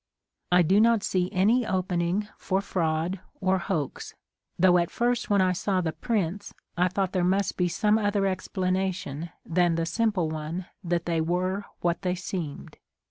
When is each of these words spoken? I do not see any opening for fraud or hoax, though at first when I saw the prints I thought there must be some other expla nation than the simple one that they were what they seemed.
I 0.51 0.63
do 0.63 0.81
not 0.81 1.03
see 1.03 1.31
any 1.31 1.63
opening 1.63 2.27
for 2.35 2.59
fraud 2.59 3.19
or 3.39 3.59
hoax, 3.59 4.15
though 4.57 4.79
at 4.79 4.89
first 4.89 5.29
when 5.29 5.41
I 5.41 5.51
saw 5.51 5.79
the 5.79 5.91
prints 5.91 6.55
I 6.75 6.87
thought 6.87 7.11
there 7.11 7.23
must 7.23 7.55
be 7.55 7.67
some 7.67 7.99
other 7.99 8.23
expla 8.23 8.73
nation 8.73 9.29
than 9.45 9.75
the 9.75 9.85
simple 9.85 10.27
one 10.27 10.65
that 10.83 11.05
they 11.05 11.21
were 11.21 11.65
what 11.81 12.01
they 12.01 12.15
seemed. 12.15 12.79